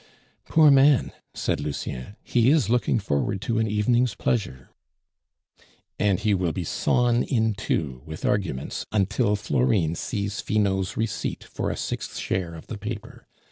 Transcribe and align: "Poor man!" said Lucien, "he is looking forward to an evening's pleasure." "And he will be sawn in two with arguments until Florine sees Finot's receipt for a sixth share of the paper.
"Poor 0.45 0.71
man!" 0.71 1.11
said 1.35 1.59
Lucien, 1.59 2.15
"he 2.23 2.49
is 2.49 2.71
looking 2.71 2.97
forward 2.97 3.39
to 3.39 3.59
an 3.59 3.67
evening's 3.67 4.15
pleasure." 4.15 4.71
"And 5.99 6.19
he 6.19 6.33
will 6.33 6.51
be 6.51 6.63
sawn 6.63 7.21
in 7.21 7.53
two 7.53 8.01
with 8.03 8.25
arguments 8.25 8.83
until 8.91 9.35
Florine 9.35 9.93
sees 9.93 10.41
Finot's 10.41 10.97
receipt 10.97 11.43
for 11.43 11.69
a 11.69 11.77
sixth 11.77 12.17
share 12.17 12.55
of 12.55 12.65
the 12.65 12.79
paper. 12.79 13.27